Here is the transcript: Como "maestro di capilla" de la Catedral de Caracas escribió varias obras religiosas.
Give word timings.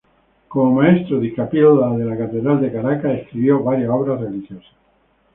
Como 0.47 0.71
"maestro 0.77 1.19
di 1.19 1.29
capilla" 1.31 1.89
de 1.95 2.05
la 2.05 2.17
Catedral 2.17 2.59
de 2.59 2.71
Caracas 2.71 3.19
escribió 3.19 3.61
varias 3.61 3.91
obras 3.91 4.19
religiosas. 4.19 4.65